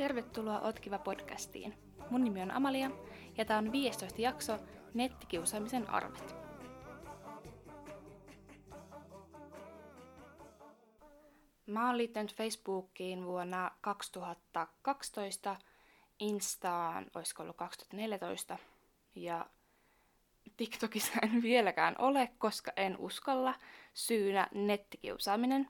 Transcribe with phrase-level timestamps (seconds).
[0.00, 1.74] Tervetuloa Otkiva podcastiin.
[2.10, 2.90] Mun nimi on Amalia
[3.36, 4.58] ja tämä on 15 jakso
[4.94, 6.34] Nettikiusaamisen arvet.
[11.66, 15.56] Mä oon liittynyt Facebookiin vuonna 2012,
[16.18, 18.58] Instaan olisiko ollut 2014
[19.14, 19.46] ja
[20.56, 23.54] TikTokissa en vieläkään ole, koska en uskalla.
[23.94, 25.68] Syynä nettikiusaaminen.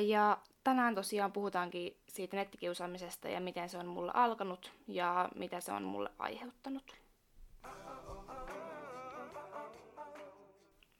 [0.00, 5.72] Ja tänään tosiaan puhutaankin siitä nettikiusaamisesta ja miten se on mulle alkanut ja mitä se
[5.72, 6.96] on mulle aiheuttanut.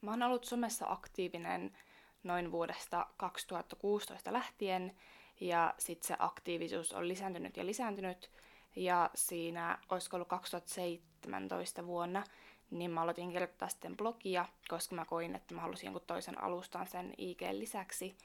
[0.01, 1.77] Mä oon ollut somessa aktiivinen
[2.23, 4.97] noin vuodesta 2016 lähtien
[5.41, 8.31] ja sitten se aktiivisuus on lisääntynyt ja lisääntynyt
[8.77, 12.25] ja siinä olisiko ollut 2017 vuonna,
[12.71, 16.87] niin mä aloitin kirjoittaa sitten blogia, koska mä koin, että mä halusin jonkun toisen alustan
[16.87, 18.17] sen IG lisäksi.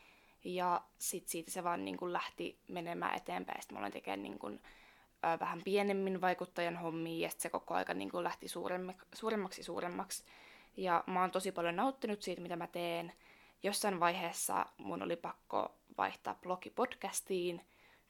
[0.43, 3.61] Ja sitten siitä se vaan niin kuin lähti menemään eteenpäin.
[3.61, 4.61] Sitten mä aloin tekemään niin kuin,
[5.25, 9.63] ö, vähän pienemmin vaikuttajan hommia ja sitten se koko aika niin kuin lähti suuremmaksi, suuremmaksi
[9.63, 10.23] suuremmaksi.
[10.77, 13.13] Ja mä oon tosi paljon nauttinut siitä, mitä mä teen.
[13.63, 17.61] Jossain vaiheessa mun oli pakko vaihtaa blogi podcastiin,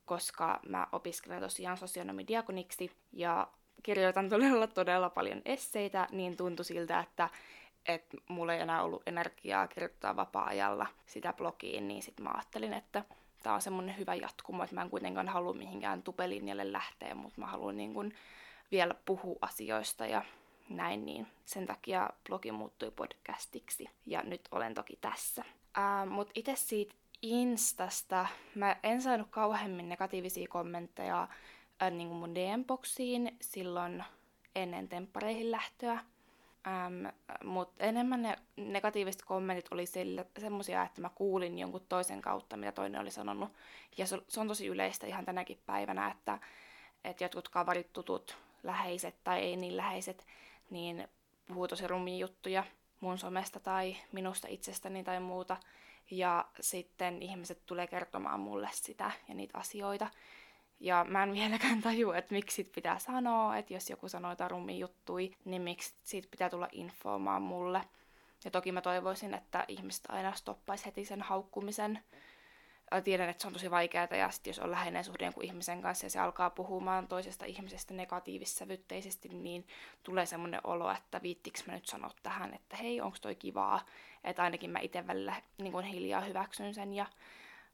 [0.06, 3.48] koska mä opiskelen tosiaan sosionomidiakoniksi ja
[3.84, 7.30] kirjoitan todella todella paljon esseitä, niin tuntui siltä, että
[7.88, 13.04] että mulla ei enää ollut energiaa kirjoittaa vapaa-ajalla sitä blogiin, niin sitten mä ajattelin, että
[13.44, 17.48] tämä on semmoinen hyvä jatkumo, että mä en kuitenkaan halua mihinkään tupelinjalle lähteä, mutta mä
[17.48, 18.14] haluan niin kun
[18.72, 20.22] vielä puhua asioista ja
[20.70, 25.44] näin, niin sen takia blogi muuttui podcastiksi ja nyt olen toki tässä.
[26.10, 31.28] Mutta itse siitä Instasta, mä en saanut kauheammin negatiivisia kommentteja
[31.82, 34.04] äh, niin mun DM-boksiin silloin
[34.56, 36.00] ennen temppareihin lähtöä.
[36.68, 37.06] Ähm,
[37.44, 39.86] Mutta enemmän ne negatiiviset kommentit oli
[40.40, 43.50] semmoisia, että mä kuulin jonkun toisen kautta, mitä toinen oli sanonut.
[43.98, 46.40] Ja se, se on tosi yleistä ihan tänäkin päivänä, että,
[47.04, 50.26] että jotkut kaverit, tutut, läheiset tai ei niin läheiset,
[50.70, 51.08] niin
[51.48, 52.64] puhuu tosi rumia juttuja
[53.00, 55.58] mun somesta tai minusta itsestäni tai muuta.
[56.12, 60.08] Ja sitten ihmiset tulee kertomaan mulle sitä ja niitä asioita.
[60.80, 64.52] Ja mä en vieläkään tajua, että miksi sit pitää sanoa, että jos joku sanoo jotain
[64.52, 67.82] rummia juttui, niin miksi siitä pitää tulla informoimaan mulle.
[68.46, 72.00] Ja toki mä toivoisin, että ihmiset aina stoppaisi heti sen haukkumisen.
[73.04, 76.06] Tiedän, että se on tosi vaikeaa ja sit jos on läheinen suhde jonkun ihmisen kanssa
[76.06, 79.68] ja se alkaa puhumaan toisesta ihmisestä negatiivissävytteisesti, niin
[80.04, 83.86] tulee semmoinen olo, että viittiks mä nyt sanoa tähän, että hei, onko toi kivaa.
[84.24, 87.06] Että ainakin mä itse välillä niin hiljaa hyväksyn sen ja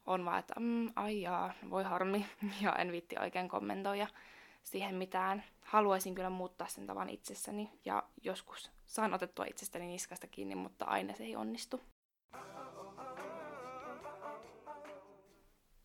[0.05, 2.25] on vaan, että mm, ai jaa, voi harmi,
[2.61, 4.07] ja en viitti oikein kommentoida
[4.63, 5.43] siihen mitään.
[5.61, 11.13] Haluaisin kyllä muuttaa sen tavan itsessäni, ja joskus saan otettua itsestäni niskasta kiinni, mutta aina
[11.13, 11.81] se ei onnistu.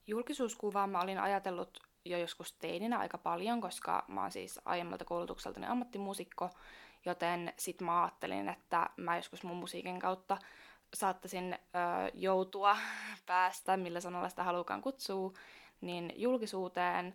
[0.06, 5.67] Julkisuuskuvaa mä olin ajatellut jo joskus teininä aika paljon, koska mä oon siis aiemmalta koulutukseltani
[5.67, 6.50] ammattimuusikko,
[7.06, 10.39] joten sit mä ajattelin, että mä joskus mun musiikin kautta
[10.94, 11.59] saattaisin ö,
[12.15, 12.76] joutua
[13.26, 15.32] päästä, millä sanalla sitä halukaan kutsua,
[15.81, 17.15] niin julkisuuteen.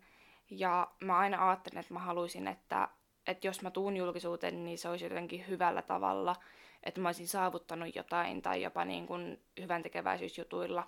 [0.50, 2.88] Ja mä aina ajattelin, että mä haluaisin, että,
[3.28, 6.36] että jos mä tuun julkisuuteen, niin se olisi jotenkin hyvällä tavalla,
[6.84, 10.88] että mä olisin saavuttanut jotain tai jopa niin kuin hyvän tekeväisyysjutuilla.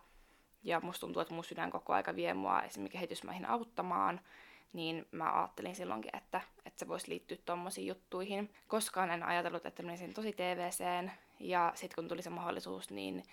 [0.64, 4.22] Ja musta tuntuu, että mun sydän koko aika vie mua esimerkiksi kehitysmaihin auttamaan,
[4.74, 8.54] niin mä ajattelin silloinkin, että, että se voisi liittyä tommosiin juttuihin.
[8.68, 13.24] Koskaan en ajatellut, että menisin tosi TVCen, ja sitten kun tuli se mahdollisuus, niin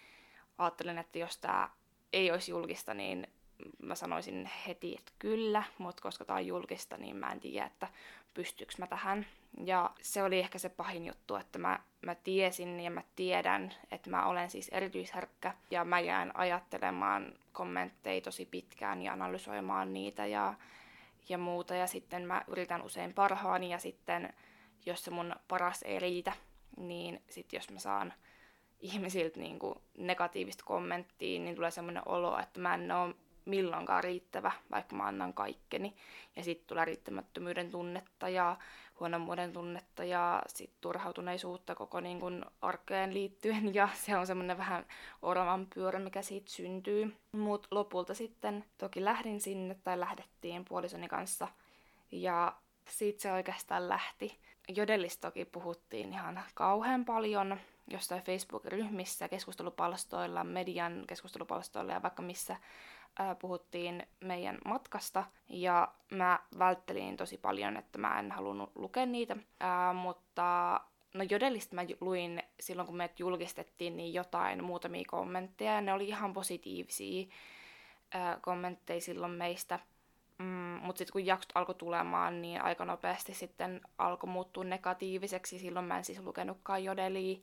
[0.58, 1.70] ajattelin, että jos tämä
[2.12, 3.26] ei olisi julkista, niin
[3.82, 7.88] mä sanoisin heti, että kyllä, mutta koska tämä on julkista, niin mä en tiedä, että
[8.34, 9.26] pystyykö mä tähän.
[9.64, 14.10] Ja se oli ehkä se pahin juttu, että mä, mä tiesin ja mä tiedän, että
[14.10, 20.54] mä olen siis erityisherkkä ja mä jään ajattelemaan kommentteja tosi pitkään ja analysoimaan niitä ja,
[21.28, 21.74] ja muuta.
[21.74, 24.32] Ja sitten mä yritän usein parhaani ja sitten
[24.86, 26.32] jos se mun paras ei riitä,
[26.76, 28.12] niin sitten jos mä saan
[28.80, 34.52] ihmisiltä niin kuin negatiivista kommenttia, niin tulee semmoinen olo, että mä en ole milloinkaan riittävä,
[34.70, 35.94] vaikka mä annan kaikkeni.
[36.36, 38.56] Ja sitten tulee riittämättömyyden tunnetta ja
[39.00, 43.74] huonommuuden tunnetta ja sitten turhautuneisuutta koko niin kuin arkeen liittyen.
[43.74, 44.86] Ja se on semmoinen vähän
[45.22, 47.16] oravan pyörä, mikä siitä syntyy.
[47.32, 51.48] Mutta lopulta sitten toki lähdin sinne tai lähdettiin puolisoni kanssa.
[52.12, 52.56] Ja
[52.88, 54.38] siitä se oikeastaan lähti.
[54.76, 57.56] Jodellista toki puhuttiin ihan kauhean paljon
[57.88, 62.56] jossain Facebook-ryhmissä, keskustelupalstoilla, median keskustelupalstoilla ja vaikka missä
[63.18, 65.24] ää, puhuttiin meidän matkasta.
[65.48, 69.36] Ja mä välttelin tosi paljon, että mä en halunnut lukea niitä.
[69.60, 70.80] Ää, mutta
[71.14, 75.72] no Jodelista mä luin silloin, kun meidät julkistettiin, niin jotain muutamia kommentteja.
[75.72, 77.26] Ja ne oli ihan positiivisia
[78.40, 79.78] kommentteja silloin meistä.
[80.42, 85.58] Mm, Mutta sitten kun jaksot alkoi tulemaan, niin aika nopeasti sitten alkoi muuttua negatiiviseksi.
[85.58, 87.38] Silloin mä en siis lukenutkaan jodelia,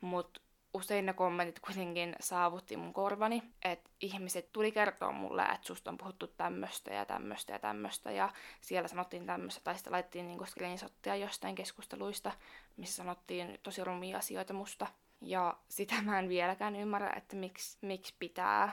[0.00, 0.40] mutta
[0.74, 5.98] usein ne kommentit kuitenkin saavutti mun korvani, että ihmiset tuli kertoa mulle, että susta on
[5.98, 11.16] puhuttu tämmöstä ja tämmöstä ja tämmöstä ja siellä sanottiin tämmöstä tai sitten laitettiin niinku screenshottia
[11.16, 12.32] jostain keskusteluista,
[12.76, 14.86] missä sanottiin tosi rumia asioita musta.
[15.20, 18.72] Ja sitä mä en vieläkään ymmärrä, että miksi, miksi pitää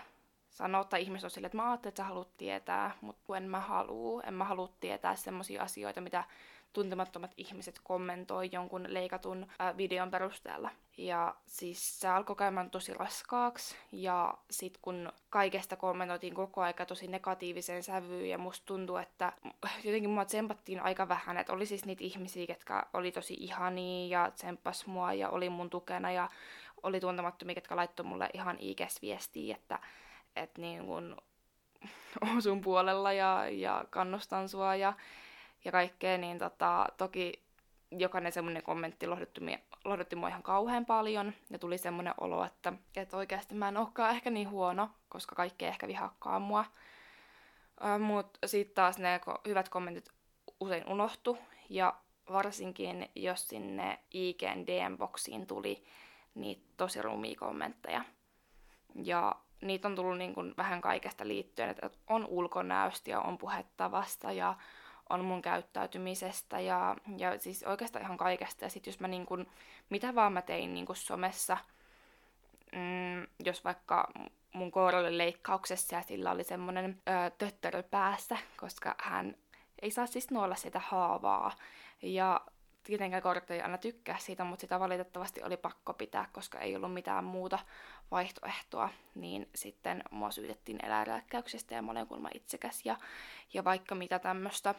[0.52, 3.60] sanoa, tai ihmiset on silleen, että mä ajattelin, että sä haluat tietää, mutta en mä
[3.60, 4.22] haluu.
[4.28, 6.24] En mä halua tietää semmoisia asioita, mitä
[6.74, 10.70] tuntemattomat ihmiset kommentoi jonkun leikatun äh, videon perusteella.
[10.98, 17.08] Ja siis se alkoi käymään tosi raskaaksi, ja sit kun kaikesta kommentoitiin koko aika tosi
[17.08, 19.34] negatiiviseen sävyyn, ja musta tuntuu, että
[19.84, 24.32] jotenkin mua tsempattiin aika vähän, että oli siis niitä ihmisiä, jotka oli tosi ihania ja
[24.32, 26.30] tsemppas mua ja oli mun tukena, ja
[26.84, 29.80] oli tuntemattomia, jotka laittoi mulle ihan ikäs viestiä, että,
[30.36, 31.18] että niin kun
[32.32, 34.94] on sun puolella ja, ja kannustan sua ja
[35.66, 37.44] ja kaikkea, niin tota, toki
[37.92, 39.42] jokainen semmoinen kommentti lohdutti,
[39.86, 41.34] lohdutti mua ihan kauhean paljon.
[41.50, 45.66] Ja tuli semmoinen olo, että, että oikeasti mä en olekaan ehkä niin huono, koska kaikki
[45.66, 46.66] ehkä vihakkaa mua.
[48.00, 50.10] Mutta sitten taas ne hyvät kommentit
[50.60, 51.38] usein unohtu.
[51.70, 51.94] Ja
[52.32, 55.84] varsinkin jos sinne IGN DM-boksiin tuli
[56.36, 58.04] niitä tosi rumia kommentteja.
[59.04, 64.32] Ja niitä on tullut niin kuin vähän kaikesta liittyen, että on ulkonäöstä ja on puhettavasta
[64.32, 64.56] ja
[65.10, 68.66] on mun käyttäytymisestä ja, ja siis oikeastaan ihan kaikesta.
[68.66, 69.48] Ja sitten jos mä niin kun,
[69.90, 71.58] mitä vaan mä tein niin kun somessa,
[72.72, 74.08] mm, jos vaikka
[74.54, 77.02] mun koiralle leikkauksessa ja sillä oli semmoinen
[77.38, 79.36] töttörö päässä, koska hän
[79.82, 81.52] ei saa siis nuolla sitä haavaa.
[82.02, 82.42] Ja
[82.84, 86.94] tietenkään kortti ei aina tykkää siitä, mutta sitä valitettavasti oli pakko pitää, koska ei ollut
[86.94, 87.60] mitään muuta
[88.12, 92.98] vaihtoehtoa, niin sitten mua syytettiin eläinrääkkäyksestä ja mä olen kuulemma itsekäs ja,
[93.54, 94.76] ja vaikka mitä tämmöistä.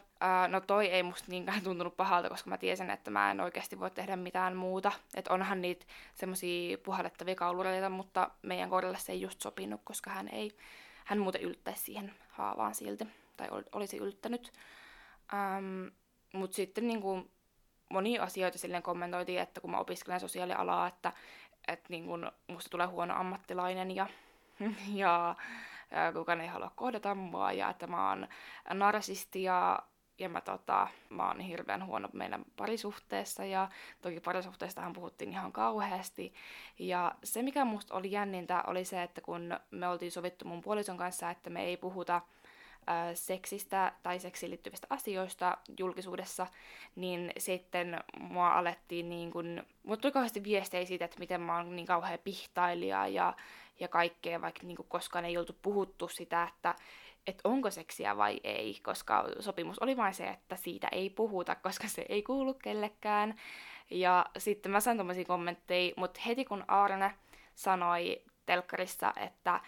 [0.47, 3.91] No toi ei musta niinkään tuntunut pahalta, koska mä tiesin, että mä en oikeasti voi
[3.91, 4.91] tehdä mitään muuta.
[5.15, 10.27] Että onhan niitä semmosia puhallettavia kaulureita, mutta meidän koiralle se ei just sopinut, koska hän
[10.27, 10.57] ei,
[11.05, 13.07] hän muuten yltäisi siihen haavaan silti,
[13.37, 14.53] tai olisi yltänyt.
[15.33, 15.87] Ähm,
[16.33, 17.29] mutta sitten niinku,
[17.93, 21.13] monia asioita silleen kommentoitiin, että kun mä opiskelen sosiaalialaa, että,
[21.67, 24.07] että niin kun musta tulee huono ammattilainen ja,
[24.93, 25.35] ja,
[26.13, 28.27] kukaan ei halua kohdata mua ja että mä oon
[28.73, 29.79] narsisti ja,
[30.19, 33.69] ja mä, tota, mä oon hirveän huono meidän parisuhteessa ja
[34.01, 36.33] toki parisuhteestahan puhuttiin ihan kauheasti.
[36.79, 40.97] Ja se mikä musta oli jännintä oli se, että kun me oltiin sovittu mun puolison
[40.97, 42.21] kanssa, että me ei puhuta
[43.13, 46.47] seksistä tai seksiin liittyvistä asioista julkisuudessa,
[46.95, 51.75] niin sitten mua alettiin niin kuin, mut tuli kauheasti viestejä siitä, että miten mä oon
[51.75, 53.33] niin kauhean pihtailija ja,
[53.79, 56.75] ja kaikkea, vaikka niin kuin koskaan ei oltu puhuttu sitä, että
[57.27, 61.87] että onko seksiä vai ei, koska sopimus oli vain se, että siitä ei puhuta, koska
[61.87, 63.35] se ei kuulu kellekään.
[63.91, 67.13] Ja sitten mä sain tommosia kommentteja, mutta heti kun Aarne
[67.55, 69.59] sanoi telkkarissa, että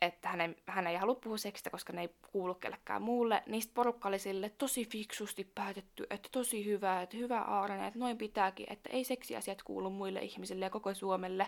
[0.00, 3.42] että hän ei, hän ei halua puhua seksistä, koska ne ei kuulu kellekään muulle.
[3.46, 8.18] Niistä porukka oli sille tosi fiksusti päätetty, että tosi hyvä, että hyvä Aarne, että noin
[8.18, 11.46] pitääkin, että ei seksiasiat kuulu muille ihmisille ja koko Suomelle.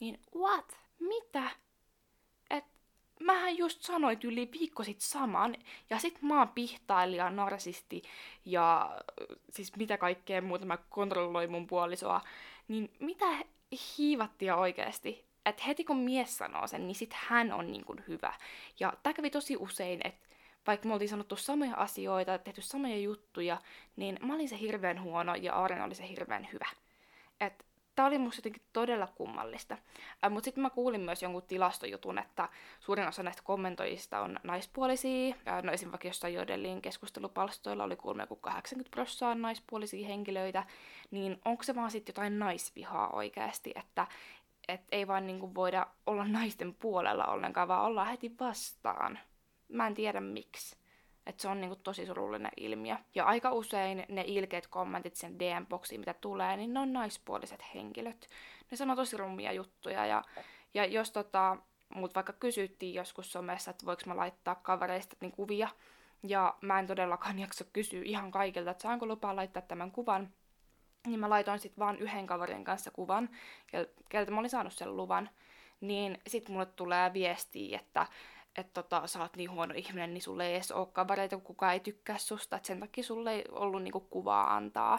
[0.00, 0.78] Niin what?
[0.98, 1.50] Mitä?
[2.50, 2.64] Et
[3.20, 5.56] mähän just sanoit yli viikko sit saman,
[5.90, 8.02] ja sit mä oon pihtailija, narsisti
[8.44, 8.98] ja
[9.50, 12.20] siis mitä kaikkea muuta mä kontrolloin mun puolisoa.
[12.68, 13.26] Niin mitä
[13.98, 15.29] hiivattia oikeesti?
[15.46, 18.32] Että heti kun mies sanoo sen, niin sit hän on niin kuin hyvä.
[18.80, 20.28] Ja tämä kävi tosi usein, että
[20.66, 23.58] vaikka me oltiin sanottu samoja asioita, tehty samoja juttuja,
[23.96, 26.66] niin mä olin se hirveän huono ja Aaren oli se hirveän hyvä.
[27.40, 27.64] Et
[28.00, 29.78] Tämä oli musta jotenkin todella kummallista.
[30.30, 32.48] Mutta sitten mä kuulin myös jonkun tilastojutun, että
[32.80, 35.34] suurin osa näistä kommentoijista on naispuolisia.
[35.48, 35.90] Äh, no esim.
[35.90, 40.64] vaikka jossain Jodelin keskustelupalstoilla oli kuulemma joku 80 prosenttia naispuolisia henkilöitä.
[41.10, 44.06] Niin onko se vaan sitten jotain naisvihaa oikeasti, että
[44.72, 49.18] että ei vaan niinku voida olla naisten puolella ollenkaan, vaan ollaan heti vastaan.
[49.68, 50.76] Mä en tiedä miksi.
[51.26, 52.96] Että se on niinku tosi surullinen ilmiö.
[53.14, 58.28] Ja aika usein ne ilkeät kommentit sen DM-boksiin, mitä tulee, niin ne on naispuoliset henkilöt.
[58.70, 60.06] Ne sanoo tosi rummia juttuja.
[60.06, 60.24] Ja,
[60.74, 61.56] ja jos tota,
[61.94, 65.68] mut vaikka kysyttiin joskus somessa, että voiko mä laittaa kavereista niin kuvia,
[66.22, 70.28] ja mä en todellakaan jaksa kysyä ihan kaikilta, että saanko lupaa laittaa tämän kuvan,
[71.06, 73.28] niin mä laitoin sitten vaan yhden kaverin kanssa kuvan,
[74.08, 75.30] keltä mä olin saanut sen luvan,
[75.80, 78.06] niin sitten mulle tulee viestiä, että
[78.56, 81.72] että tota, sä oot niin huono ihminen, niin sulle ei edes ole kavereita, kun kukaan
[81.72, 84.98] ei tykkää susta, että sen takia sulle ei ollut niinku kuvaa antaa.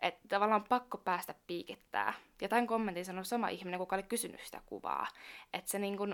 [0.00, 2.14] Että tavallaan pakko päästä piikittää.
[2.40, 5.06] Ja tämän kommentin sanoi sama ihminen, kuka oli kysynyt sitä kuvaa.
[5.52, 6.06] Että se niinku,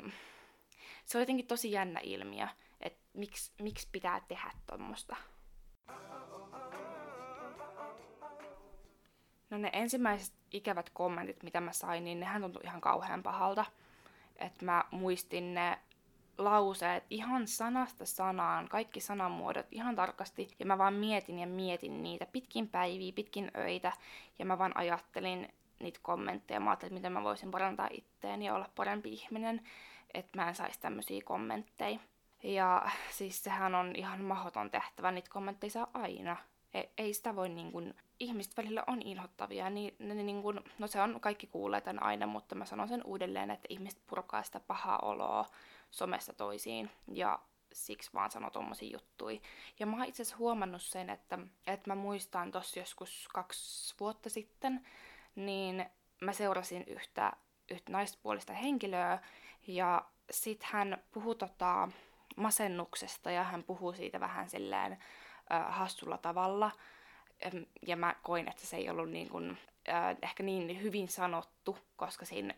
[1.04, 2.48] se on jotenkin tosi jännä ilmiö.
[2.80, 5.16] että miksi, miksi pitää tehdä tuommoista.
[9.54, 13.64] No ne ensimmäiset ikävät kommentit, mitä mä sain, niin nehän tuntui ihan kauhean pahalta.
[14.36, 15.78] Että mä muistin ne
[16.38, 22.26] lauseet ihan sanasta sanaan, kaikki sanamuodot ihan tarkasti, ja mä vaan mietin ja mietin niitä
[22.26, 23.92] pitkin päiviä, pitkin öitä,
[24.38, 28.68] ja mä vaan ajattelin niitä kommentteja, mä ajattelin, miten mä voisin parantaa itteeni ja olla
[28.74, 29.60] parempi ihminen,
[30.14, 31.98] että mä en saisi tämmöisiä kommentteja.
[32.42, 36.36] Ja siis sehän on ihan mahdoton tehtävä, niitä kommentteja saa aina.
[36.74, 40.86] Ei, ei sitä voi niin kuin, ihmiset välillä on inhottavia, niin ne niin kuin, no
[40.86, 44.60] se on, kaikki kuulee tämän aina, mutta mä sanon sen uudelleen, että ihmiset purkaa sitä
[44.60, 45.46] pahaa oloa
[45.90, 47.38] somessa toisiin ja
[47.72, 49.40] siksi vaan sano tommosia juttui.
[49.78, 54.30] Ja mä oon itse asiassa huomannut sen, että, että mä muistan tossa joskus kaksi vuotta
[54.30, 54.86] sitten,
[55.34, 55.86] niin
[56.20, 57.32] mä seurasin yhtä,
[57.70, 59.18] yhtä naispuolista henkilöä
[59.66, 61.88] ja sit hän puhui tota
[62.36, 66.70] masennuksesta ja hän puhuu siitä vähän silleen äh, hassulla tavalla.
[67.86, 69.58] Ja mä koin, että se ei ollut niin kuin,
[69.88, 72.54] äh, ehkä niin hyvin sanottu, koska siinä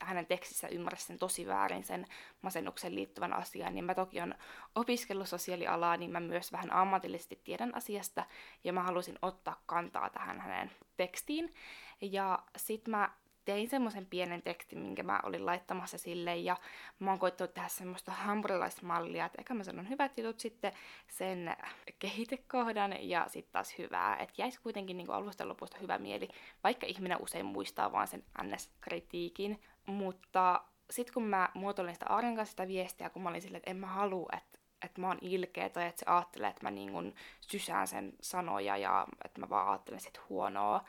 [0.00, 2.06] hänen tekstissä ymmärrä sen tosi väärin sen
[2.42, 4.34] masennuksen liittyvän asian, niin mä toki on
[4.74, 8.24] opiskellut sosiaalialaa, niin mä myös vähän ammatillisesti tiedän asiasta,
[8.64, 11.54] ja mä halusin ottaa kantaa tähän hänen tekstiin.
[12.00, 13.10] Ja sit mä
[13.46, 16.56] tein semmoisen pienen tekstin, minkä mä olin laittamassa sille, ja
[16.98, 20.72] mä oon koittanut tehdä semmoista hampurilaismallia, että eka mä sanon hyvät jutut, sitten
[21.08, 21.56] sen
[21.98, 26.28] kehitekohdan, ja sitten taas hyvää, että jäisi kuitenkin niin alusta lopusta hyvä mieli,
[26.64, 32.50] vaikka ihminen usein muistaa vaan sen ns-kritiikin, mutta sitten kun mä muotoilin sitä Arjen kanssa
[32.50, 35.68] sitä viestiä, kun mä olin silleen, että en mä halua, että että mä oon ilkeä
[35.68, 40.00] tai että se ajattelee, että mä niin sysään sen sanoja ja että mä vaan ajattelen
[40.00, 40.84] sit huonoa.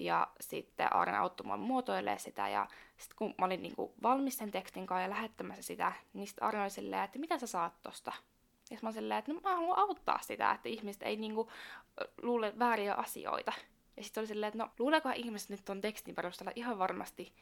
[0.00, 2.66] Ja sitten Aaren auttoi mua muotoilee sitä ja
[2.96, 6.62] sitten kun mä olin niin valmis sen tekstin kanssa ja lähettämässä sitä, niin sitten Aaren
[6.62, 8.12] oli silleen, että mitä sä saat tosta?
[8.70, 11.34] Ja mä olin silleen, että no mä haluan auttaa sitä, että ihmiset ei niin
[12.22, 13.52] luule vääriä asioita.
[13.96, 17.34] Ja sitten oli silleen, että no luuleekohan ihmiset nyt ton tekstin perusteella ihan varmasti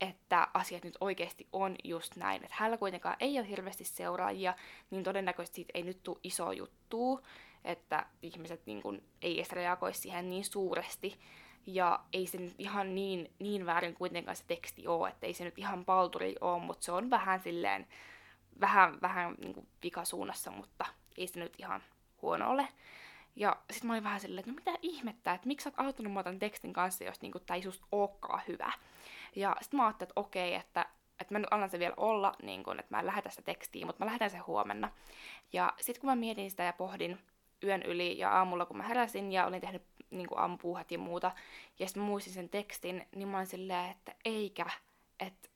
[0.00, 2.44] että asiat nyt oikeasti on just näin.
[2.44, 4.54] Että hänellä kuitenkaan ei ole hirveästi seuraajia,
[4.90, 7.20] niin todennäköisesti siitä ei nyt tule iso juttu,
[7.64, 11.20] että ihmiset niin kun, ei edes reagoi siihen niin suuresti.
[11.70, 15.44] Ja ei se nyt ihan niin, niin väärin kuitenkaan se teksti ole, että ei se
[15.44, 17.86] nyt ihan palturi ole, mutta se on vähän silleen,
[18.60, 21.82] vähän, vähän niin kuin vikasuunnassa, mutta ei se nyt ihan
[22.22, 22.68] huono ole.
[23.36, 26.12] Ja sitten mä olin vähän silleen, että no mitä ihmettä, että miksi sä oot auttanut
[26.12, 28.72] mua tämän tekstin kanssa, jos niinku, tämä ei susta olekaan hyvä.
[29.36, 30.86] Ja sitten mä ajattelin, että okei, että,
[31.20, 33.86] että mä nyt annan se vielä olla, niin kun, että mä en lähetä sitä tekstiä,
[33.86, 34.90] mutta mä lähetän sen huomenna.
[35.52, 37.18] Ja sitten kun mä mietin sitä ja pohdin
[37.64, 41.30] yön yli ja aamulla, kun mä heräsin ja olin tehnyt niin kuin aamupuuhat ja muuta,
[41.78, 44.66] ja sitten muistin sen tekstin, niin mä olin silleen, että eikä,
[45.20, 45.48] että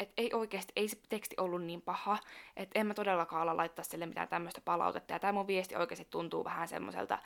[0.00, 2.18] et ei oikeasti, ei se teksti ollut niin paha,
[2.56, 5.12] että en mä todellakaan ala laittaa sille mitään tämmöistä palautetta.
[5.12, 7.18] Ja tämä mun viesti oikeasti tuntuu vähän semmoiselta,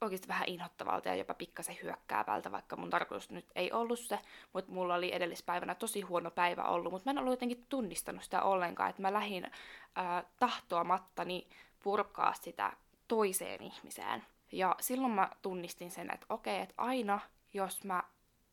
[0.00, 4.18] oikeasti vähän inhottavalta ja jopa pikkasen hyökkäävältä, vaikka mun tarkoitus nyt ei ollut se,
[4.52, 8.42] mutta mulla oli edellispäivänä tosi huono päivä ollut, mutta mä en ollut jotenkin tunnistanut sitä
[8.42, 11.48] ollenkaan, että mä lähdin äh, tahtoamattani
[11.82, 12.72] purkaa sitä
[13.10, 14.22] toiseen ihmiseen.
[14.52, 17.20] Ja silloin mä tunnistin sen, että okei, että aina
[17.52, 18.02] jos mä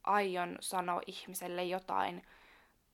[0.03, 2.21] aion sanoa ihmiselle jotain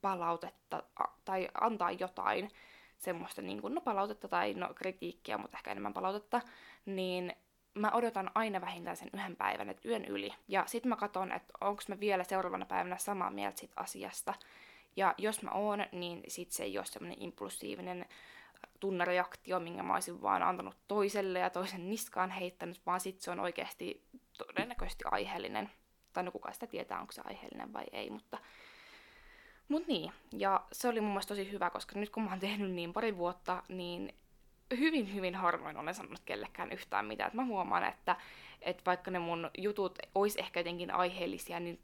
[0.01, 0.83] palautetta
[1.25, 2.51] tai antaa jotain
[2.97, 6.41] semmoista niin kuin, no palautetta tai no kritiikkiä, mutta ehkä enemmän palautetta,
[6.85, 7.33] niin
[7.73, 10.33] mä odotan aina vähintään sen yhden päivän, että yön yli.
[10.47, 14.33] Ja sitten mä katson, että onko mä vielä seuraavana päivänä samaa mieltä siitä asiasta.
[14.95, 18.05] Ja jos mä oon, niin sit se ei ole semmoinen impulsiivinen
[18.79, 23.39] tunnereaktio, minkä mä olisin vaan antanut toiselle ja toisen niskaan heittänyt, vaan sit se on
[23.39, 24.05] oikeasti
[24.37, 25.69] todennäköisesti aiheellinen.
[26.13, 28.37] Tai no kuka sitä tietää, onko se aiheellinen vai ei, mutta
[29.67, 32.71] Mut niin, ja se oli mun mielestä tosi hyvä, koska nyt kun mä oon tehnyt
[32.71, 34.15] niin pari vuotta, niin
[34.79, 37.27] hyvin, hyvin harvoin olen sanonut kellekään yhtään mitään.
[37.27, 38.15] Et mä huomaan, että,
[38.61, 41.79] että vaikka ne mun jutut olisi ehkä jotenkin aiheellisia, niin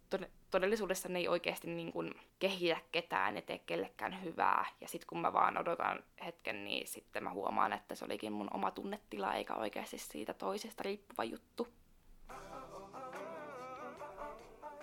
[0.51, 4.65] todellisuudessa ne ei oikeasti niin kuin kehitä ketään ja tee kellekään hyvää.
[4.81, 8.53] Ja sitten kun mä vaan odotan hetken, niin sitten mä huomaan, että se olikin mun
[8.53, 11.67] oma tunnetila, eikä oikeasti siitä toisesta riippuva juttu.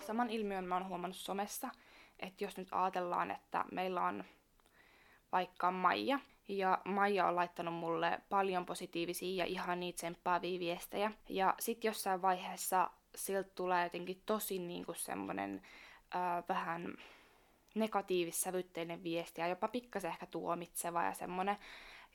[0.01, 1.69] Saman ilmiön mä oon huomannut somessa,
[2.21, 4.25] että jos nyt ajatellaan, että meillä on
[5.33, 6.19] vaikka Maija,
[6.49, 11.13] ja Maija on laittanut mulle paljon positiivisia ja ihan niitä tsemppaavia viestejä.
[11.29, 15.63] Ja sitten jossain vaiheessa siltä tulee jotenkin tosi niinku semmonen
[16.15, 16.97] äh, vähän
[17.75, 21.57] negatiivissävytteinen viesti ja jopa pikkasen ehkä tuomitseva ja semmonen.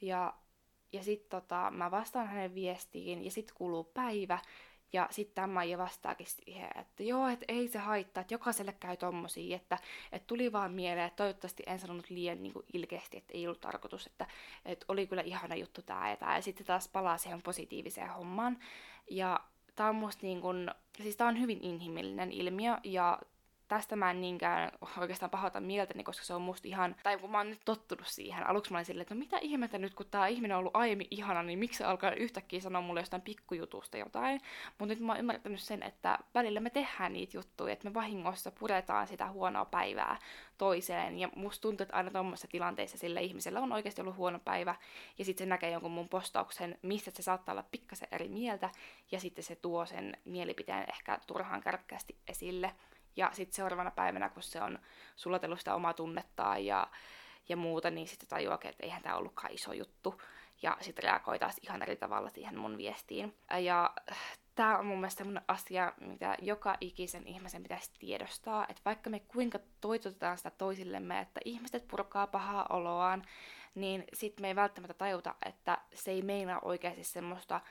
[0.02, 0.34] Ja,
[0.92, 4.40] ja sitten tota, mä vastaan hänen viestiin ja sitten kuluu päivä
[4.94, 8.98] Ja sitten tämä Maija vastaakin siihen, että joo, että ei se haittaa, että jokaiselle käy
[8.98, 9.78] tommosia, että,
[10.12, 13.62] että tuli vaan mieleen, että toivottavasti en sanonut liian niin kuin ilkeästi, että ei ollut
[13.62, 14.28] tarkoitus, että,
[14.66, 16.36] että oli kyllä ihana juttu tämä ja tämä.
[16.36, 18.60] Ja sitten taas palaa siihen positiiviseen hommaan.
[19.10, 19.40] Ja
[19.82, 23.20] tämä on musta niin kuin, siis on hyvin inhimillinen ilmiö ja
[23.72, 27.38] tästä mä en niinkään oikeastaan pahota mieltäni, koska se on musta ihan, tai kun mä
[27.38, 30.28] oon nyt tottunut siihen, aluksi mä olin silleen, että no mitä ihmettä nyt, kun tää
[30.28, 34.42] ihminen on ollut aiemmin ihana, niin miksi se alkaa yhtäkkiä sanoa mulle jostain pikkujutusta jotain.
[34.78, 38.52] Mutta nyt mä oon ymmärtänyt sen, että välillä me tehdään niitä juttuja, että me vahingossa
[38.52, 40.20] puretaan sitä huonoa päivää
[40.58, 41.20] toiseen.
[41.20, 44.76] Ja musta tuntuu, että aina tuommoisessa tilanteessa sillä ihmisellä on oikeasti ollut huono päivä,
[45.18, 48.70] ja sitten se näkee jonkun mun postauksen, mistä se saattaa olla pikkasen eri mieltä,
[49.12, 52.72] ja sitten se tuo sen mielipiteen ehkä turhaan kärkkäästi esille.
[53.16, 54.80] Ja sitten seuraavana päivänä, kun se on
[55.16, 56.88] sulatellut sitä omaa tunnettaan ja,
[57.50, 60.22] ja muuta, niin sitten tajuaa, että eihän tämä ollutkaan iso juttu.
[60.62, 63.38] Ja sitten reagoi taas ihan eri tavalla siihen mun viestiin.
[63.60, 63.94] Ja
[64.56, 69.20] tämä on mun mielestä sellainen asia, mitä joka ikisen ihmisen pitäisi tiedostaa, että vaikka me
[69.20, 73.24] kuinka toitotetaan sitä toisillemme, että ihmiset purkaa pahaa oloaan,
[73.76, 77.62] niin sitten me ei välttämättä tajuta, että se ei meinaa oikeasti semmoista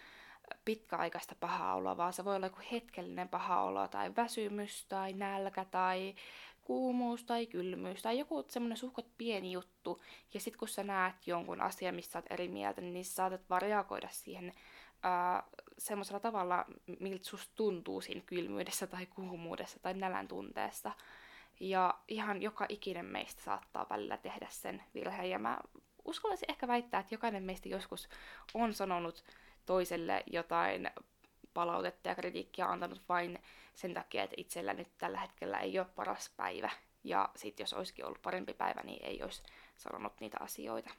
[0.65, 5.65] pitkäaikaista pahaa oloa, vaan se voi olla joku hetkellinen paha olo tai väsymys tai nälkä
[5.65, 6.15] tai
[6.63, 10.03] kuumuus tai kylmyys tai joku semmoinen suhkot pieni juttu.
[10.35, 13.63] Ja sitten kun sä näet jonkun asian, missä oot eri mieltä, niin sä saatat vaan
[13.63, 14.53] reagoida siihen
[15.79, 16.65] semmoisella tavalla,
[17.01, 20.93] miltä susta tuntuu siinä kylmyydessä tai kuumuudessa tai nälän tunteessa.
[21.61, 25.31] Ja ihan joka ikinen meistä saattaa välillä tehdä sen virheen.
[25.31, 25.59] Ja mä
[26.05, 28.09] uskallisin ehkä väittää, että jokainen meistä joskus
[28.55, 29.25] on sanonut
[29.71, 30.91] toiselle jotain
[31.55, 33.39] palautetta ja kritiikkiä antanut vain
[33.75, 36.71] sen takia, että itsellä nyt tällä hetkellä ei ole paras päivä.
[37.05, 39.43] Ja sitten jos olisikin ollut parempi päivä, niin ei olisi
[39.77, 40.91] sanonut niitä asioita.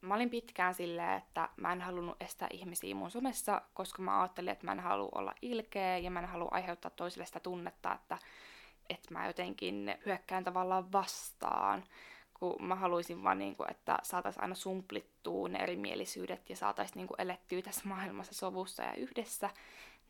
[0.00, 4.52] Mä olin pitkään silleen, että mä en halunnut estää ihmisiä mun somessa, koska mä ajattelin,
[4.52, 8.18] että mä en halua olla ilkeä ja mä en halua aiheuttaa toiselle sitä tunnetta, että,
[8.88, 11.84] että mä jotenkin hyökkään tavallaan vastaan
[12.38, 17.06] kun mä haluaisin vaan, niin kuin, että saataisiin aina sumplittua ne erimielisyydet ja saataisiin niin
[17.06, 19.50] kuin, elettyä tässä maailmassa sovussa ja yhdessä,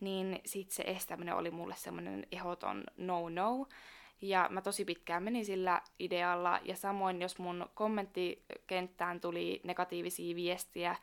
[0.01, 3.67] niin sit se estäminen oli mulle semmoinen ehdoton no-no.
[4.21, 10.97] Ja mä tosi pitkään menin sillä idealla, ja samoin jos mun kommenttikenttään tuli negatiivisia viestiä,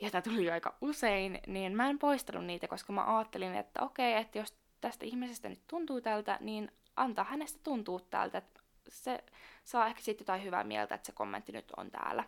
[0.00, 4.38] joita tuli aika usein, niin mä en poistanut niitä, koska mä ajattelin, että okei, että
[4.38, 9.24] jos tästä ihmisestä nyt tuntuu tältä, niin antaa hänestä tuntuu tältä, että se
[9.64, 12.24] saa ehkä sitten jotain hyvää mieltä, että se kommentti nyt on täällä.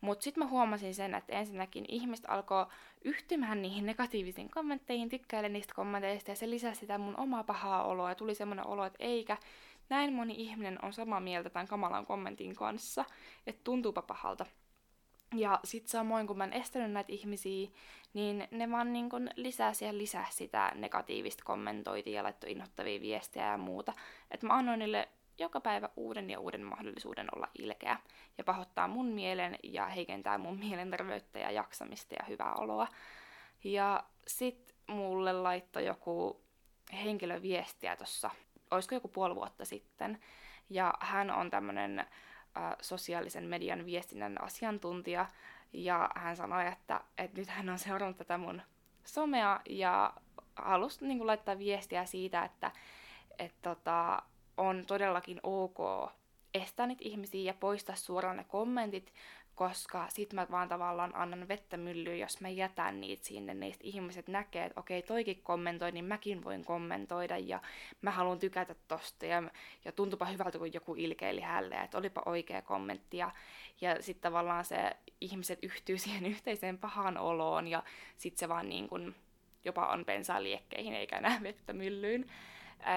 [0.00, 2.66] Mutta sitten mä huomasin sen, että ensinnäkin ihmiset alkoi
[3.04, 8.08] yhtymään niihin negatiivisiin kommentteihin, tykkäile niistä kommenteista, ja se lisäsi sitä mun omaa pahaa oloa,
[8.08, 9.36] ja tuli semmoinen olo, että eikä
[9.88, 13.04] näin moni ihminen on samaa mieltä tämän kamalan kommentin kanssa,
[13.46, 14.46] että tuntuupa pahalta.
[15.34, 17.68] Ja sit samoin, kun mä en estänyt näitä ihmisiä,
[18.14, 23.46] niin ne vaan niin kun lisäsi ja lisää sitä negatiivista kommentointia ja laittoi innoittavia viestejä
[23.46, 23.92] ja muuta.
[24.30, 25.08] Että mä annoin niille
[25.40, 27.96] joka päivä uuden ja uuden mahdollisuuden olla ilkeä
[28.38, 32.88] ja pahoittaa mun mielen ja heikentää mun mielenterveyttä ja jaksamista ja hyvää oloa.
[33.64, 36.40] Ja sit mulle laittoi joku
[36.92, 38.30] henkilö viestiä tuossa,
[38.70, 40.20] olisiko joku puoli vuotta sitten,
[40.70, 42.06] ja hän on tämmönen äh,
[42.82, 45.26] sosiaalisen median viestinnän asiantuntija,
[45.72, 48.62] ja hän sanoi, että, että nyt hän on seurannut tätä mun
[49.04, 50.12] somea ja
[50.56, 52.72] halusi niin kuin, laittaa viestiä siitä, että
[53.38, 54.22] et, tota,
[54.60, 55.78] on todellakin ok
[56.54, 59.12] estää niitä ihmisiä ja poistaa suoraan ne kommentit,
[59.54, 64.28] koska sit mä vaan tavallaan annan vettä myllyyn, jos mä jätän niitä sinne, niin ihmiset
[64.28, 67.60] näkee, että okei, toikin kommentoi, niin mäkin voin kommentoida ja
[68.02, 69.26] mä haluan tykätä tosta.
[69.26, 69.42] Ja,
[69.84, 73.16] ja tuntupa hyvältä, kun joku ilkeili hälle, että olipa oikea kommentti.
[73.16, 73.30] Ja,
[73.80, 77.82] ja sitten tavallaan se ihmiset yhtyy siihen yhteiseen pahaan oloon ja
[78.16, 79.14] sit se vaan niin kun,
[79.64, 82.30] jopa on bensaa liekkeihin eikä enää vettä myllyyn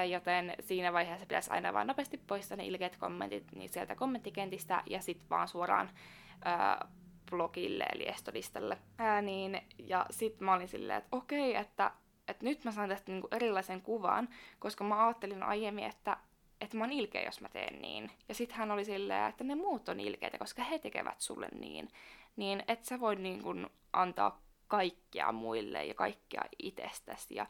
[0.09, 5.01] joten siinä vaiheessa pitäisi aina vaan nopeasti poistaa ne ilkeät kommentit niin sieltä kommenttikentistä ja
[5.01, 5.89] sitten vaan suoraan
[6.45, 6.87] ää,
[7.29, 8.77] blogille eli estolistalle.
[8.97, 11.91] Ää, niin, ja sitten mä olin silleen, että okei, että,
[12.27, 16.17] että nyt mä saan tästä niinku erilaisen kuvan, koska mä ajattelin aiemmin, että
[16.61, 18.11] että mä oon ilkeä, jos mä teen niin.
[18.29, 21.87] Ja sitten hän oli silleen, että ne muut on ilkeitä, koska he tekevät sulle niin.
[22.35, 27.35] Niin et sä voi niin kun antaa kaikkea muille ja kaikkea itsestäsi.
[27.35, 27.45] Ja,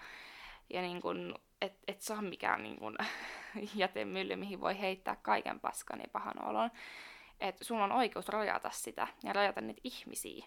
[0.69, 2.97] ja niin kun et, et saa mikään niin kun,
[3.75, 6.71] jätemylly, mihin voi heittää kaiken paskan ja pahan olon.
[7.39, 10.45] Että sulla on oikeus rajata sitä ja rajata niitä ihmisiä.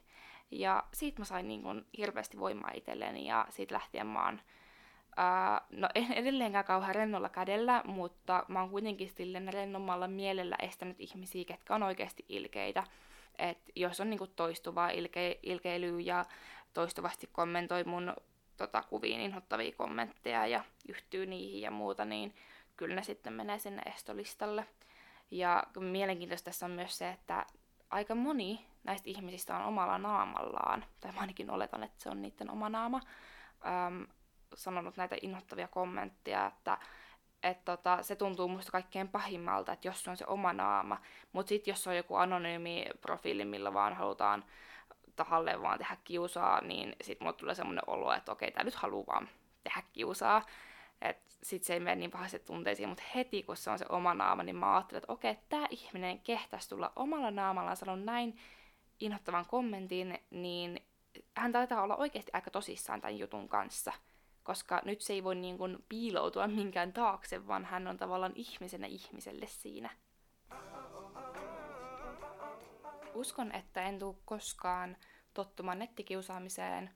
[0.51, 4.41] Ja siitä mä sain niin kun, hirveästi voimaa itselleni ja siitä lähtien mä oon
[5.19, 10.97] Uh, no en edelleenkään kauhean rennolla kädellä, mutta mä oon kuitenkin silleen rennommalla mielellä estänyt
[11.01, 12.85] ihmisiä, ketkä on oikeasti ilkeitä.
[13.39, 16.25] että jos on niinku toistuvaa ilke- ilkeilyä ja
[16.75, 18.15] toistuvasti kommentoi mun
[18.57, 22.35] tota, kuviin inhottavia kommentteja ja yhtyy niihin ja muuta, niin
[22.77, 24.67] kyllä ne sitten menee sinne estolistalle.
[25.31, 27.47] Ja mielenkiintoista tässä on myös se, että
[27.91, 32.51] aika moni näistä ihmisistä on omalla naamallaan, tai mä ainakin oletan, että se on niiden
[32.51, 33.01] oma naama,
[33.67, 34.07] äm,
[34.55, 36.79] sanonut näitä inhottavia kommentteja, että
[37.43, 41.01] et tota, se tuntuu musta kaikkein pahimmalta, että jos se on se oma naama.
[41.33, 44.45] Mutta sitten jos on joku anonyymi profiili, millä vaan halutaan
[45.17, 49.07] tahalleen vaan tehdä kiusaa, niin sitten mulle tulee semmoinen olo, että okei, tää nyt haluaa
[49.07, 49.29] vaan
[49.65, 50.43] tehdä kiusaa.
[51.01, 54.43] Että se ei mene niin pahasti tunteisiin, mutta heti kun se on se oma naama,
[54.43, 58.39] niin mä ajattelen, että okei, tämä ihminen kehtäisi tulla omalla naamallaan sanon näin
[59.01, 60.81] inhottavan kommentin, niin
[61.37, 63.93] hän taitaa olla oikeasti aika tosissaan tämän jutun kanssa.
[64.43, 68.87] Koska nyt se ei voi niin kuin piiloutua minkään taakse, vaan hän on tavallaan ihmisenä
[68.87, 69.91] ihmiselle siinä.
[73.17, 74.97] Uskon, että en tule koskaan
[75.35, 76.91] tottumaan nettikiusaamiseen.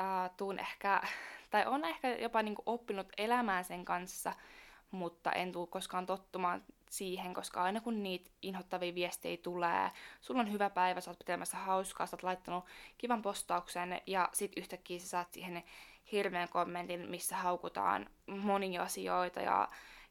[0.00, 1.02] Uh, tuun ehkä
[1.50, 4.32] tai on ehkä jopa niin kuin oppinut elämään sen kanssa,
[4.90, 10.52] mutta en tule koskaan tottumaan siihen, koska aina kun niitä inhottavia viestejä tulee, sulla on
[10.52, 12.64] hyvä päivä, sä oot pitämässä hauskaa, sä oot laittanut
[12.98, 15.64] kivan postauksen ja sit yhtäkkiä sä saat siihen
[16.12, 19.68] hirveän kommentin, missä haukutaan monia asioita ja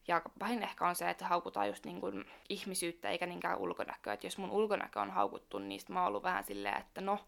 [0.07, 4.13] ja pahin ehkä on se, että haukutaan just niin kuin ihmisyyttä eikä niinkään ulkonäköä.
[4.13, 7.19] Et jos mun ulkonäkö on haukuttu, niin mä oon ollut vähän silleen, että no,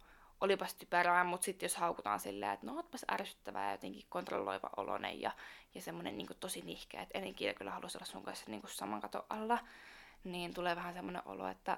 [0.42, 5.22] olipas typerää, mutta sitten jos haukutaan silleen, että no ootpas ärsyttävää ja jotenkin kontrolloiva olonen
[5.22, 5.32] ja,
[5.76, 9.02] ja semmoinen niin tosi nihkeä, että en ikinä kyllä haluaisi olla sun kanssa niin saman
[9.02, 9.60] katon alla,
[10.24, 11.78] niin tulee vähän semmoinen olo, että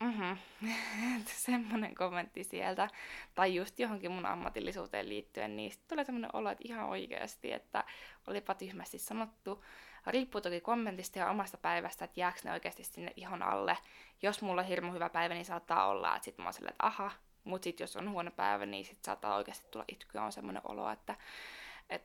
[0.00, 0.36] mm-hmm.
[1.46, 2.88] semmoinen kommentti sieltä,
[3.34, 7.84] tai just johonkin mun ammatillisuuteen liittyen, niin tulee semmoinen olo, että ihan oikeasti, että
[8.26, 9.64] olipa tyhmästi sanottu,
[10.10, 13.78] riippuu toki kommentista ja omasta päivästä, että jääkö ne oikeasti sinne ihon alle.
[14.22, 16.86] Jos mulla on hirmu hyvä päivä, niin saattaa olla, että sit mä oon silleen, että
[16.86, 17.10] aha,
[17.44, 20.22] mutta sitten jos on huono päivä, niin sitten saattaa oikeasti tulla itkyä.
[20.22, 21.14] On semmoinen olo, että
[21.90, 22.04] et,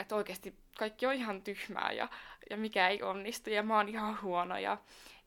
[0.00, 2.08] et oikeasti kaikki on ihan tyhmää ja,
[2.50, 4.78] ja mikä ei onnistu ja mä oon ihan huono ja,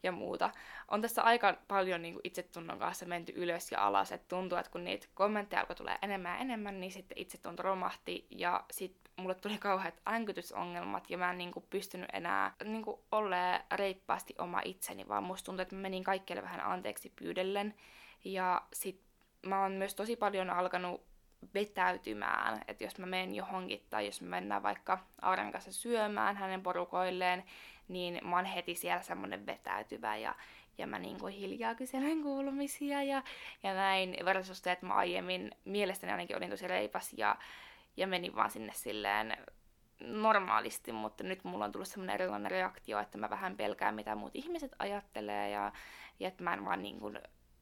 [0.03, 0.49] ja muuta.
[0.87, 4.71] On tässä aika paljon niin kuin itsetunnon kanssa menty ylös ja alas, että tuntuu, että
[4.71, 9.35] kun niitä kommentteja alkoi tulee enemmän ja enemmän, niin sitten itsetunto romahti ja sitten mulle
[9.35, 14.61] tuli kauheat äänkytysongelmat ja mä en niin kuin pystynyt enää niin kuin olleen reippaasti oma
[14.65, 17.73] itseni, vaan musta tuntui, että mä menin kaikille vähän anteeksi pyydellen.
[18.23, 19.05] Ja sitten
[19.45, 21.01] mä oon myös tosi paljon alkanut
[21.53, 26.63] vetäytymään, että jos mä menen johonkin tai jos me mennään vaikka Auran kanssa syömään hänen
[26.63, 27.43] porukoilleen,
[27.87, 30.35] niin mä oon heti siellä semmonen vetäytyvä ja,
[30.77, 33.23] ja mä niin kuin hiljaa kyselen kuulumisia ja,
[33.63, 37.35] ja näin versus että mä aiemmin mielestäni ainakin olin tosi reipas ja,
[37.97, 39.37] ja menin vaan sinne silleen
[39.99, 44.35] normaalisti, mutta nyt mulla on tullut semmoinen erilainen reaktio, että mä vähän pelkään mitä muut
[44.35, 45.71] ihmiset ajattelee ja,
[46.19, 47.19] ja että mä en vaan niin kuin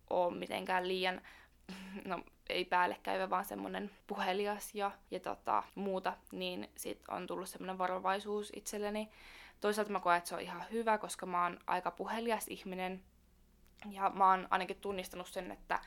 [0.09, 1.21] ole mitenkään liian
[2.05, 7.77] no ei päällekkäyvä, vaan semmoinen puhelias ja, ja tota, muuta, niin sit on tullut semmoinen
[7.77, 9.09] varovaisuus itselleni.
[9.59, 13.03] Toisaalta mä koen, että se on ihan hyvä, koska mä oon aika puhelias ihminen
[13.89, 15.79] ja mä oon ainakin tunnistanut sen, että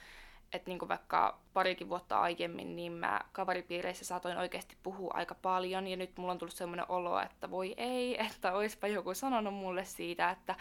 [0.55, 5.97] että niin vaikka parikin vuotta aiemmin, niin mä kaveripiireissä saatoin oikeasti puhua aika paljon, ja
[5.97, 10.31] nyt mulla on tullut semmoinen olo, että voi ei, että oispa joku sanonut mulle siitä,
[10.31, 10.55] että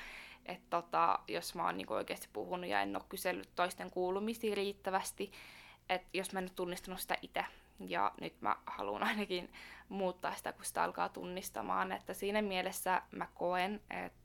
[0.45, 5.31] että tota, jos mä oon niinku oikeasti puhunut ja en ole kysellyt toisten kuulumisia riittävästi,
[5.89, 7.45] että jos mä en ole tunnistanut sitä itse,
[7.79, 9.49] ja nyt mä haluan ainakin
[9.89, 14.22] muuttaa sitä, kun sitä alkaa tunnistamaan, että siinä mielessä mä koen, että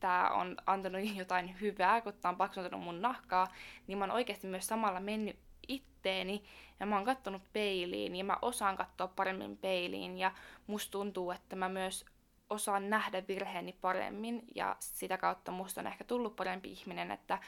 [0.00, 3.46] tämä on antanut jotain hyvää, kun tämä on paksuntanut mun nahkaa,
[3.86, 5.36] niin mä oon oikeasti myös samalla mennyt
[5.68, 6.44] itteeni
[6.80, 10.32] ja mä oon kattonut peiliin ja mä osaan katsoa paremmin peiliin ja
[10.66, 12.04] musta tuntuu, että mä myös
[12.50, 17.38] osaan nähdä virheeni paremmin ja sitä kautta musta on ehkä tullut parempi ihminen, että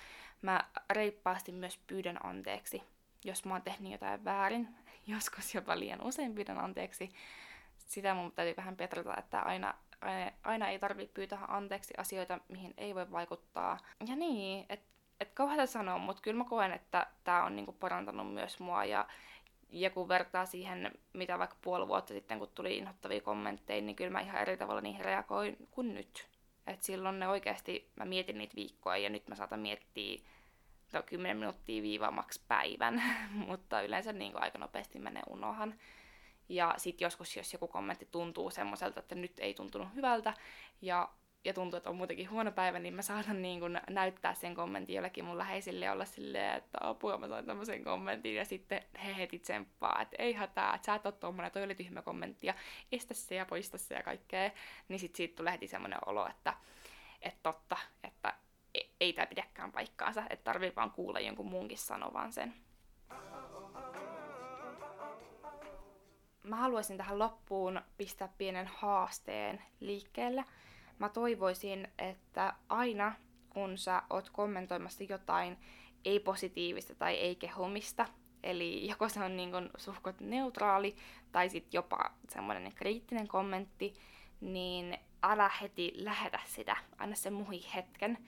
[0.43, 2.83] mä reippaasti myös pyydän anteeksi,
[3.25, 4.69] jos mä oon tehnyt jotain väärin,
[5.07, 7.11] joskus jopa liian usein pyydän anteeksi.
[7.79, 9.75] Sitä mun täytyy vähän petrata, että aina,
[10.45, 13.79] aina ei tarvitse pyytää anteeksi asioita, mihin ei voi vaikuttaa.
[14.09, 18.35] Ja niin, että et kauheata sanoa, mutta kyllä mä koen, että tämä on niinku parantanut
[18.35, 19.07] myös mua ja
[19.73, 24.11] ja kun vertaa siihen, mitä vaikka puoli vuotta sitten, kun tuli inhottavia kommentteja, niin kyllä
[24.11, 26.29] mä ihan eri tavalla niihin reagoin kuin nyt.
[26.67, 30.21] Et silloin ne oikeasti, mä mietin niitä viikkoja ja nyt mä saatan miettiä
[30.93, 33.03] no 10 minuuttia viivaamaksi päivän,
[33.49, 35.75] mutta yleensä niin aika nopeasti menee unohan.
[36.51, 40.35] Ja sitten joskus, jos joku kommentti tuntuu semmoiselta, että nyt ei tuntunut hyvältä,
[40.83, 41.09] ja
[41.45, 44.97] ja tuntuu, että on muutenkin huono päivä, niin mä saatan niin kun näyttää sen kommentin
[44.97, 49.17] jollekin mun läheisille ja olla silleen, että apua mä sain tämmöisen kommentin ja sitten he
[49.17, 52.55] heti tsemppaa, että ei hätää, että sä et ole tommonen, toi oli tyhmä kommentti ja
[52.93, 54.51] estä se ja poista se ja kaikkea,
[54.89, 56.55] niin sit siitä tulee heti semmoinen olo, että,
[57.23, 58.35] että totta, että
[58.75, 62.55] e- ei tämä pidäkään paikkaansa, että tarvii vaan kuulla jonkun muunkin sanovan sen.
[66.43, 70.45] Mä haluaisin tähän loppuun pistää pienen haasteen liikkeelle.
[70.99, 73.15] Mä toivoisin, että aina
[73.51, 75.59] kun sä oot kommentoimassa jotain
[76.05, 78.07] ei-positiivista tai ei-kehumista,
[78.43, 80.97] eli joko se on niin suhkot neutraali
[81.33, 83.95] tai sitten jopa semmoinen kriittinen kommentti,
[84.41, 88.19] niin älä heti lähetä sitä, anna se muhi hetken.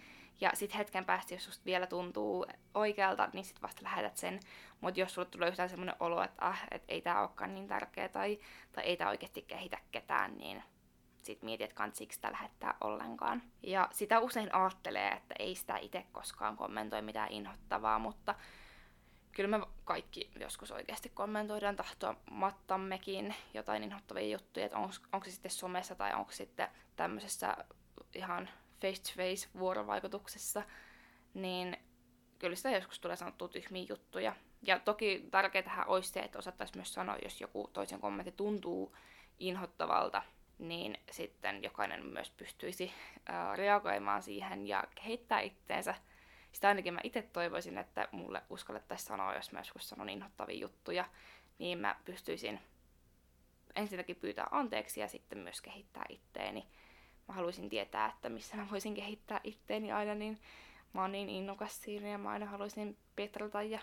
[0.41, 4.41] Ja sitten hetken päästä, jos susta vielä tuntuu oikealta, niin sitten vasta lähetät sen.
[4.83, 8.09] Mutta jos sulle tulee yhtään semmoinen olo, että ah, et ei tämä olekaan niin tärkeä
[8.09, 8.39] tai,
[8.73, 10.63] tai ei tämä oikeasti kehitä ketään, niin
[11.23, 13.43] sit mietit, että kansiiko sitä lähettää ollenkaan.
[13.63, 18.35] Ja sitä usein ajattelee, että ei sitä itse koskaan kommentoi mitään inhottavaa, mutta
[19.33, 25.95] kyllä me kaikki joskus oikeasti kommentoidaan tahtomattammekin jotain inhottavia juttuja, että onko, se sitten somessa
[25.95, 27.57] tai onko sitten tämmöisessä
[28.15, 28.49] ihan
[28.81, 30.63] face-to-face vuorovaikutuksessa,
[31.35, 31.77] niin
[32.43, 34.35] kyllä sitä joskus tulee sanottua tyhmiä juttuja.
[34.63, 38.97] Ja toki tärkeää olisi se, että osattaisiin myös sanoa, jos joku toisen kommentti tuntuu
[39.39, 40.23] inhottavalta,
[40.59, 42.93] niin sitten jokainen myös pystyisi
[43.31, 45.95] äh, reagoimaan siihen ja kehittää itteensä.
[46.53, 51.05] Sitä ainakin mä itse toivoisin, että mulle uskallettaisiin sanoa, jos mä joskus sanon inhottavia juttuja,
[51.59, 52.61] niin mä pystyisin
[53.77, 56.67] ensinnäkin pyytää anteeksi ja sitten myös kehittää itteeni.
[57.29, 60.39] Mä haluaisin tietää, että missä mä voisin kehittää itteeni aina, niin
[60.93, 63.81] mä oon niin innokas siinä ja mä aina haluaisin petrata ja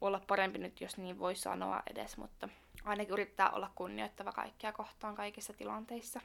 [0.00, 2.48] olla parempi nyt, jos niin voi sanoa edes, mutta
[2.84, 6.20] ainakin yrittää olla kunnioittava kaikkia kohtaan kaikissa tilanteissa.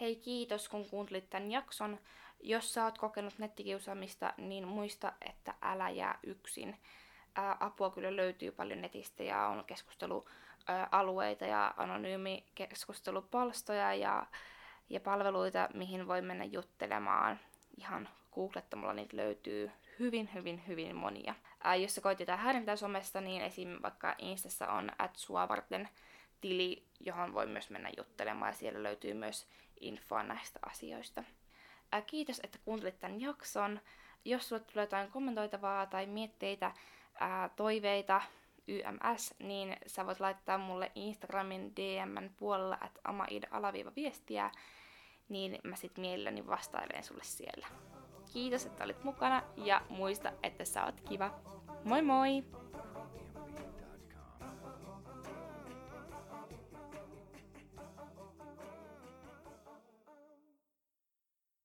[0.00, 1.98] Hei kiitos kun kuuntelit tämän jakson.
[2.40, 6.80] Jos sä oot kokenut nettikiusaamista, niin muista, että älä jää yksin.
[7.36, 14.26] Ää, apua kyllä löytyy paljon netistä ja on keskustelualueita ja anonyymi keskustelupalstoja ja,
[14.90, 17.40] ja palveluita, mihin voi mennä juttelemaan.
[17.78, 21.34] Ihan googlettamalla niitä löytyy hyvin, hyvin, hyvin monia.
[21.64, 23.78] Ää, jos sä koit jotain häirintää somesta, niin esim.
[23.82, 24.90] vaikka Instassa on
[25.48, 25.88] varten
[26.40, 29.46] tili, johon voi myös mennä juttelemaan ja siellä löytyy myös
[29.80, 31.24] infoa näistä asioista.
[31.92, 33.80] Ää, kiitos, että kuuntelit tämän jakson.
[34.24, 36.72] Jos sulle tulee jotain kommentoitavaa tai mietteitä,
[37.20, 38.22] ää, toiveita,
[38.68, 43.00] YMS, niin sä voit laittaa mulle Instagramin DMn puolella, että
[43.50, 44.50] amaida-viestiä,
[45.28, 47.66] niin mä sit mielelläni vastailen sulle siellä.
[48.32, 51.40] Kiitos, että olit mukana ja muista, että sä oot kiva.
[51.84, 52.44] Moi moi!